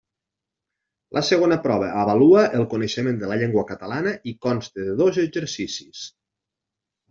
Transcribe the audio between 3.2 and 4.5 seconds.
de la llengua catalana i